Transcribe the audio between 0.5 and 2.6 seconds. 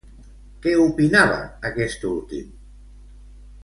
Què opinava aquest últim?